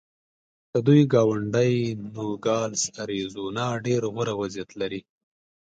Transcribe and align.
د 0.73 0.73
دوی 0.87 1.01
ګاونډی 1.13 1.73
نوګالس 2.13 2.83
اریزونا 3.01 3.67
ډېر 3.85 4.01
غوره 4.13 4.33
وضعیت 4.41 4.69
لري. 4.81 5.01